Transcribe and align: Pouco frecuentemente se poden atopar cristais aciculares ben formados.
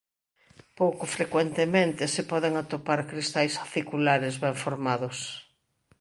Pouco 0.79 1.03
frecuentemente 1.15 2.03
se 2.13 2.23
poden 2.31 2.53
atopar 2.61 2.99
cristais 3.11 3.53
aciculares 3.65 4.35
ben 4.43 4.55
formados. 4.63 5.17